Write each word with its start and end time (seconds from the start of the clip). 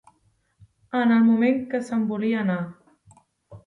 En 1.01 1.13
el 1.17 1.23
moment 1.29 1.63
que 1.75 1.85
se'n 1.93 2.11
volia 2.15 2.43
anar... 2.49 2.61